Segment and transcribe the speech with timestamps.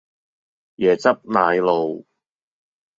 [0.77, 2.07] 椰汁奶露